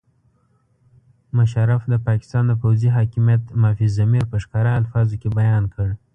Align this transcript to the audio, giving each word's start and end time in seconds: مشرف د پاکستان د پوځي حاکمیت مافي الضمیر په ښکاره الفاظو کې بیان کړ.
مشرف 1.37 1.81
د 1.91 1.93
پاکستان 2.07 2.43
د 2.47 2.53
پوځي 2.61 2.89
حاکمیت 2.97 3.41
مافي 3.61 3.85
الضمیر 3.91 4.25
په 4.31 4.37
ښکاره 4.43 4.71
الفاظو 4.79 5.15
کې 5.21 5.29
بیان 5.39 5.63
کړ. 5.73 5.87